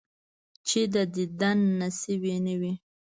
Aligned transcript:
چې 0.67 0.81
د 0.93 0.95
دیدن 1.15 1.57
نصیب 1.79 2.21
یې 2.29 2.37
نه 2.45 2.55
وي، 2.59 2.73